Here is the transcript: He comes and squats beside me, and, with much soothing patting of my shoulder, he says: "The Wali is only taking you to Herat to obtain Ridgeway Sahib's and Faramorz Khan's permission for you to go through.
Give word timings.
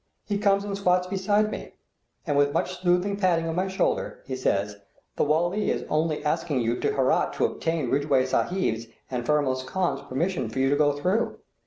He 0.25 0.39
comes 0.39 0.63
and 0.63 0.75
squats 0.75 1.05
beside 1.05 1.51
me, 1.51 1.73
and, 2.25 2.35
with 2.35 2.53
much 2.53 2.81
soothing 2.81 3.17
patting 3.17 3.45
of 3.47 3.53
my 3.55 3.67
shoulder, 3.67 4.23
he 4.25 4.35
says: 4.35 4.77
"The 5.15 5.23
Wali 5.23 5.69
is 5.69 5.85
only 5.91 6.23
taking 6.23 6.59
you 6.59 6.79
to 6.79 6.93
Herat 6.95 7.33
to 7.33 7.45
obtain 7.45 7.91
Ridgeway 7.91 8.25
Sahib's 8.25 8.87
and 9.11 9.23
Faramorz 9.23 9.63
Khan's 9.63 10.01
permission 10.01 10.49
for 10.49 10.57
you 10.57 10.71
to 10.71 10.75
go 10.75 10.93
through. 10.93 11.37